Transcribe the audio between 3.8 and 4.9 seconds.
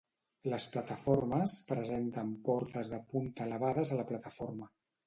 a la plataforma.